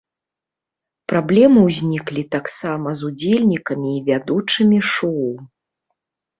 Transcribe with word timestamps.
Праблемы 1.13 1.59
ўзніклі 1.67 2.23
таксама 2.37 2.89
з 3.03 3.11
удзельнікамі 3.11 3.89
і 3.95 4.03
вядучымі 4.11 4.85
шоў. 4.97 5.33